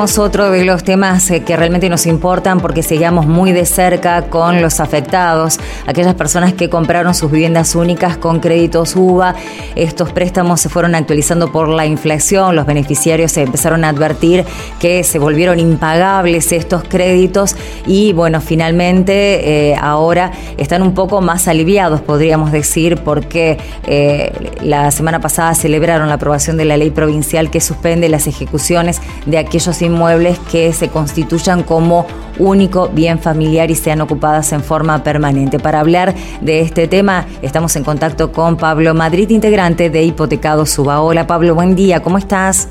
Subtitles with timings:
[0.00, 4.62] otro de los temas eh, que realmente nos importan porque seguimos muy de cerca con
[4.62, 9.34] los afectados, aquellas personas que compraron sus viviendas únicas con créditos UVA.
[9.76, 14.46] Estos préstamos se fueron actualizando por la inflación, los beneficiarios se empezaron a advertir
[14.78, 17.54] que se volvieron impagables estos créditos
[17.86, 24.32] y bueno, finalmente eh, ahora están un poco más aliviados, podríamos decir, porque eh,
[24.62, 29.36] la semana pasada celebraron la aprobación de la ley provincial que suspende las ejecuciones de
[29.36, 32.06] aquellos inmuebles que se constituyan como
[32.38, 35.58] único bien familiar y sean ocupadas en forma permanente.
[35.58, 41.02] Para hablar de este tema estamos en contacto con Pablo Madrid, integrante de Hipotecado Suba.
[41.02, 42.70] Hola Pablo, buen día, ¿cómo estás?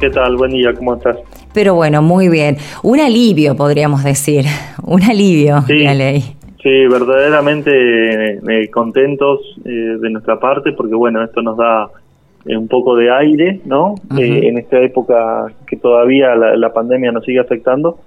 [0.00, 0.36] ¿Qué tal?
[0.36, 1.16] Buen día, ¿cómo estás?
[1.52, 2.56] Pero bueno, muy bien.
[2.82, 4.44] Un alivio, podríamos decir.
[4.82, 6.36] Un alivio sí, la ley.
[6.62, 9.68] Sí, verdaderamente eh, contentos eh,
[10.00, 11.88] de nuestra parte porque, bueno, esto nos da
[12.46, 13.94] un poco de aire, ¿no?
[14.18, 17.98] eh, en esta época que todavía la, la pandemia nos sigue afectando,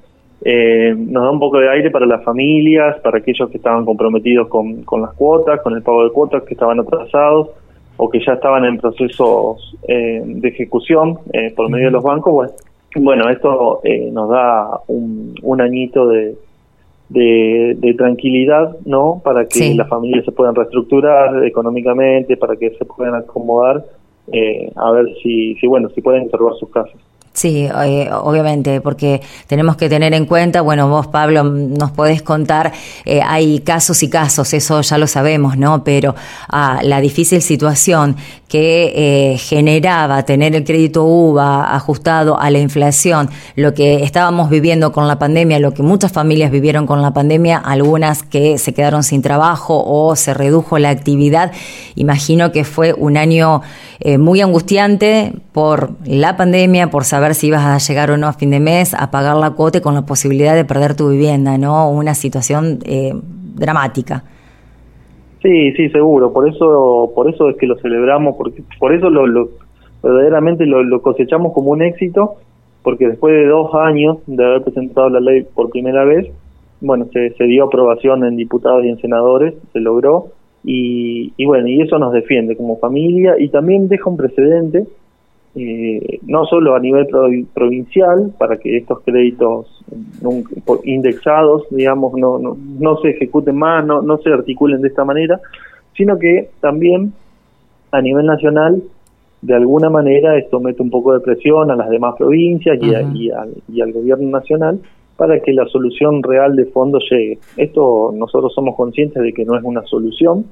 [0.43, 4.47] eh, nos da un poco de aire para las familias, para aquellos que estaban comprometidos
[4.47, 7.49] con, con las cuotas, con el pago de cuotas, que estaban atrasados
[7.97, 12.33] o que ya estaban en procesos eh, de ejecución eh, por medio de los bancos.
[12.33, 12.53] Bueno,
[12.97, 16.35] bueno esto eh, nos da un, un añito de,
[17.09, 19.19] de, de, tranquilidad, ¿no?
[19.23, 19.73] Para que sí.
[19.73, 23.83] las familias se puedan reestructurar económicamente, para que se puedan acomodar
[24.31, 26.97] eh, a ver si, si, bueno, si pueden conservar sus casas.
[27.37, 32.73] Sí, eh, obviamente, porque tenemos que tener en cuenta, bueno, vos Pablo nos podés contar,
[33.05, 35.83] eh, hay casos y casos, eso ya lo sabemos, ¿no?
[35.83, 36.15] Pero
[36.49, 38.15] ah, la difícil situación
[38.47, 44.91] que eh, generaba tener el crédito UVA ajustado a la inflación, lo que estábamos viviendo
[44.91, 49.03] con la pandemia, lo que muchas familias vivieron con la pandemia, algunas que se quedaron
[49.03, 51.51] sin trabajo o se redujo la actividad,
[51.95, 53.61] imagino que fue un año
[53.99, 58.33] eh, muy angustiante por la pandemia, por saber si ibas a llegar o no a
[58.33, 61.89] fin de mes, a pagar la cuota con la posibilidad de perder tu vivienda, ¿no?
[61.89, 63.13] Una situación eh,
[63.55, 64.23] dramática.
[65.41, 66.33] Sí, sí, seguro.
[66.33, 69.49] Por eso, por eso es que lo celebramos, porque por eso lo, lo
[70.01, 72.35] verdaderamente lo, lo, cosechamos como un éxito,
[72.83, 76.27] porque después de dos años de haber presentado la ley por primera vez,
[76.81, 80.27] bueno, se, se dio aprobación en diputados y en senadores, se logró,
[80.63, 84.85] y, y bueno, y eso nos defiende como familia y también deja un precedente
[85.57, 87.07] eh, no solo a nivel
[87.53, 89.83] provincial, para que estos créditos
[90.83, 95.39] indexados, digamos, no, no, no se ejecuten más, no, no se articulen de esta manera,
[95.95, 97.13] sino que también
[97.91, 98.83] a nivel nacional,
[99.41, 103.01] de alguna manera, esto mete un poco de presión a las demás provincias y, a,
[103.01, 104.79] y, al, y al gobierno nacional
[105.15, 107.39] para que la solución real de fondo llegue.
[107.57, 110.45] Esto nosotros somos conscientes de que no es una solución,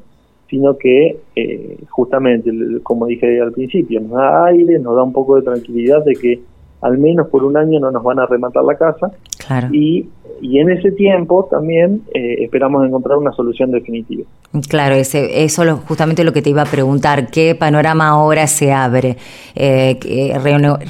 [0.49, 2.51] sino que eh, justamente,
[2.83, 6.39] como dije al principio, nos da aire, nos da un poco de tranquilidad de que
[6.81, 9.11] al menos por un año no nos van a rematar la casa
[9.47, 9.69] claro.
[9.71, 10.07] y,
[10.41, 14.23] y en ese tiempo también eh, esperamos encontrar una solución definitiva.
[14.69, 18.71] Claro, ese, eso es justamente lo que te iba a preguntar, ¿qué panorama ahora se
[18.71, 19.17] abre?
[19.55, 19.97] Eh,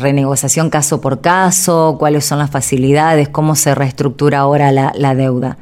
[0.01, 1.95] ¿Renegociación caso por caso?
[1.97, 3.29] ¿Cuáles son las facilidades?
[3.29, 5.57] ¿Cómo se reestructura ahora la, la deuda?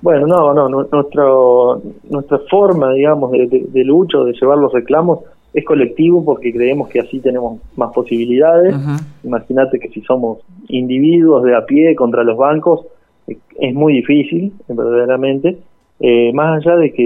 [0.00, 5.20] Bueno, no, no, nuestro, nuestra forma, digamos, de, de, de, lucha, de llevar los reclamos,
[5.52, 8.74] es colectivo porque creemos que así tenemos más posibilidades.
[8.74, 9.00] Uh -huh.
[9.24, 10.38] Imagínate que si somos
[10.68, 12.86] individuos de a pie contra los bancos,
[13.26, 15.58] es muy difícil, verdaderamente.
[16.00, 17.02] Eh, más allá de que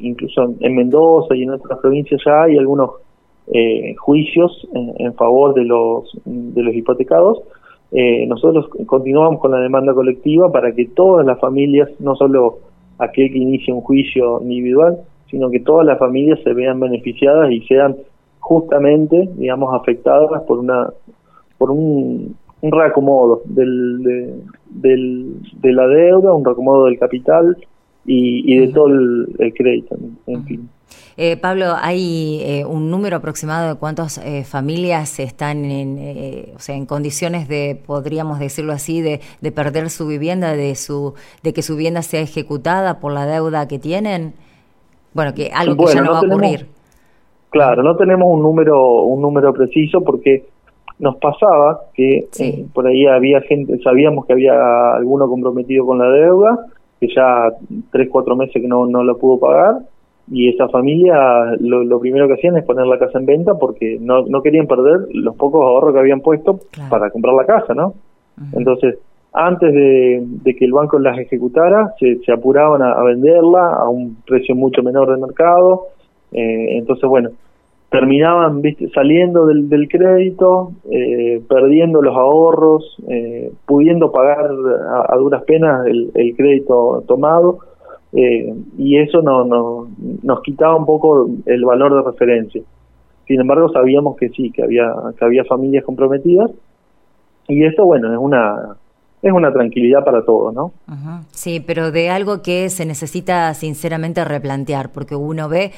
[0.00, 2.90] incluso en Mendoza y en otras provincias ya hay algunos
[3.52, 7.42] eh, juicios en, en, favor de los, de los hipotecados,
[7.92, 12.58] eh, nosotros continuamos con la demanda colectiva para que todas las familias, no solo
[12.98, 14.98] aquel que inicie un juicio individual,
[15.30, 17.96] sino que todas las familias se vean beneficiadas y sean
[18.38, 20.90] justamente, digamos, afectadas por una
[21.58, 24.34] por un, un reacomodo del, de,
[24.70, 27.56] del, de la deuda, un reacomodo del capital
[28.06, 30.68] y, y de todo el, el crédito, en, en fin.
[31.16, 36.58] Eh, Pablo, ¿hay eh, un número aproximado de cuántas eh, familias están en, eh, o
[36.58, 41.52] sea, en condiciones de, podríamos decirlo así, de, de, perder su vivienda, de, su, de
[41.52, 44.32] que su vivienda sea ejecutada por la deuda que tienen?
[45.12, 46.66] Bueno, que algo que ya no, no va a ocurrir.
[47.50, 50.46] Claro, no tenemos un número, un número preciso porque
[51.00, 52.66] nos pasaba que sí.
[52.72, 56.66] por ahí había gente, sabíamos que había alguno comprometido con la deuda,
[57.00, 57.50] que ya
[57.90, 59.80] tres, cuatro meses que no, no lo pudo pagar
[60.30, 63.98] y esa familia lo, lo, primero que hacían es poner la casa en venta porque
[64.00, 66.90] no, no querían perder los pocos ahorros que habían puesto claro.
[66.90, 67.88] para comprar la casa, ¿no?
[67.88, 67.92] Uh
[68.40, 68.58] -huh.
[68.58, 68.98] Entonces,
[69.32, 73.88] antes de, de, que el banco las ejecutara, se, se apuraban a, a, venderla a
[73.88, 75.86] un precio mucho menor del mercado.
[76.32, 77.30] Eh, entonces, bueno,
[77.90, 78.88] terminaban ¿viste?
[78.90, 84.50] saliendo del, del crédito, eh, perdiendo los ahorros, eh, pudiendo pagar
[85.08, 87.58] a, duras penas el, el crédito tomado,
[88.12, 89.88] eh, y eso no, no,
[90.22, 92.62] nos quitaba un poco el valor de referencia.
[93.26, 96.50] Sin embargo, sabíamos que sí, que había, que había familias comprometidas,
[97.48, 98.76] y esto, bueno, es una
[99.22, 100.72] es una tranquilidad para todos, ¿no?
[101.30, 105.72] Sí, pero de algo que se necesita sinceramente replantear, porque uno ve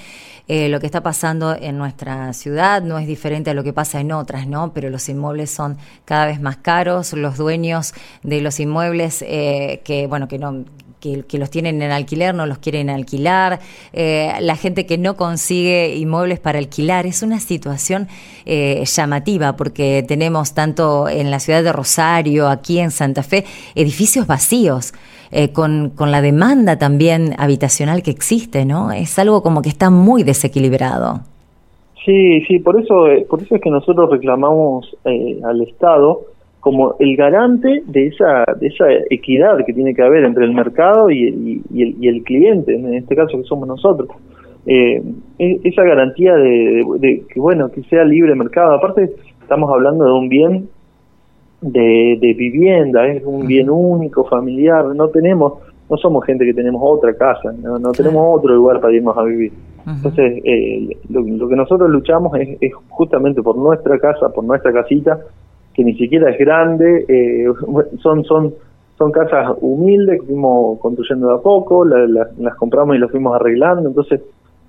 [0.47, 4.01] eh, lo que está pasando en nuestra ciudad, no es diferente a lo que pasa
[4.01, 4.73] en otras, ¿no?
[4.73, 10.07] Pero los inmuebles son cada vez más caros, los dueños de los inmuebles eh, que,
[10.07, 10.65] bueno, que no
[11.03, 13.59] que, los tienen en alquiler no los quieren alquilar,
[13.93, 17.07] eh, la gente que no consigue inmuebles para alquilar.
[17.07, 18.07] Es una situación
[18.47, 23.45] eh, llamativa porque tenemos tanto en la ciudad de Rosario, aquí en Santa Fe,
[23.75, 24.93] edificios vacíos.
[25.35, 28.93] Eh, con, con la demanda también habitacional que existe, ¿no?
[28.93, 31.21] Es algo como que está muy desequilibrado.
[32.05, 36.21] Sí, sí, por eso, por eso es que nosotros reclamamos al Estado
[36.63, 41.11] como el garante de esa, de esa equidad que tiene que haber entre el mercado
[41.11, 44.09] y, y, el, cliente, en este caso que somos nosotros.
[44.65, 45.03] Eh,
[45.41, 48.75] esa garantía de, que, bueno, que sea libre mercado.
[48.75, 49.11] Aparte,
[49.41, 50.69] estamos hablando de un bien
[51.63, 55.55] de, de vivienda, es un bien único, familiar, no tenemos,
[55.91, 59.53] no somos gente que tenemos otra casa, no, tenemos otro lugar para irnos a vivir.
[59.85, 65.19] Entonces, eh, lo, que nosotros luchamos es, es justamente por nuestra casa, por nuestra casita,
[65.75, 67.47] que ni siquiera es grande, eh,
[68.03, 68.55] son, son,
[68.99, 73.89] son casas humildes que fuimos construyendo de a poco, las compramos y las fuimos arreglando,
[73.89, 74.21] entonces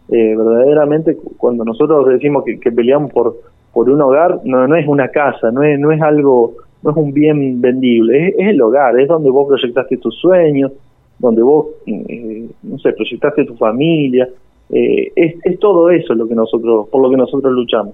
[0.10, 3.36] eh, verdaderamente cuando nosotros decimos que, peleamos por,
[3.74, 6.98] por un hogar, no, no es una casa, no es, no es algo, no es
[6.98, 10.72] un bien vendible, es, el hogar, es donde vos proyectaste tus sueños,
[11.20, 14.28] donde vos, eh, no sé, proyectaste tu familia,
[14.70, 17.94] es, es todo eso lo que nosotros, por lo que nosotros luchamos.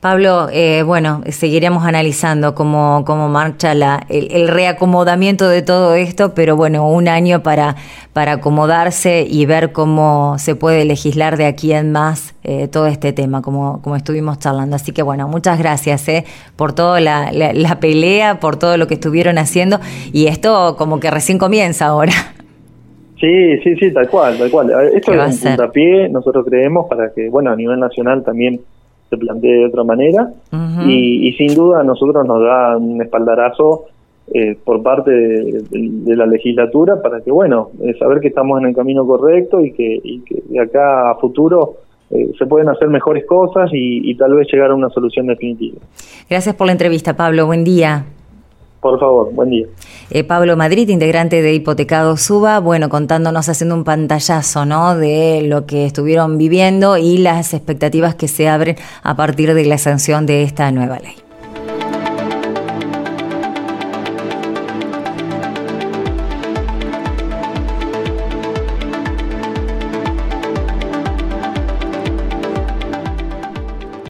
[0.00, 6.56] Pablo, eh, bueno, seguiremos analizando cómo, cómo marcha la, el, reacomodamiento de todo esto, pero
[6.56, 7.76] bueno, un año para,
[8.12, 13.12] para acomodarse y ver cómo se puede legislar de aquí en más eh, todo este
[13.12, 14.76] tema, como, como estuvimos charlando.
[14.76, 16.24] Así que bueno, muchas gracias eh,
[16.56, 19.80] por toda la, la, pelea, por todo lo que estuvieron haciendo
[20.12, 22.12] y esto como que recién comienza ahora.
[23.20, 24.70] Sí, sí, sí, tal cual, tal cual.
[24.92, 28.60] Esto es un puntapié, nosotros creemos, para que, bueno, a nivel nacional también
[29.14, 30.32] se plantee de otra manera
[30.86, 33.86] y, sin duda a nosotros nos da un espaldarazo
[34.32, 38.74] eh, por parte de, la legislatura para que, bueno, eh, saber que estamos en el
[38.74, 40.00] camino correcto y que,
[40.48, 41.74] de acá a futuro
[42.10, 45.78] eh, se pueden hacer mejores cosas y, y tal vez llegar a una solución definitiva.
[46.28, 47.46] Gracias por la entrevista, Pablo.
[47.46, 48.06] Buen día.
[48.84, 49.66] Por favor, buen día.
[50.10, 54.94] Eh, Pablo Madrid, integrante de Hipotecado Suba, bueno, contándonos, haciendo un pantallazo, ¿no?
[54.94, 59.78] De lo que estuvieron viviendo y las expectativas que se abren a partir de la
[59.78, 61.23] sanción de esta nueva ley.